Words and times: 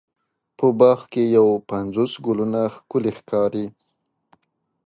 په 0.57 0.65
باغ 0.79 0.99
کې 1.11 1.23
یو 1.37 1.47
پنځوس 1.69 2.13
ګلونه 2.25 2.61
ښکلې 2.75 3.11
ښکاري. 3.17 3.65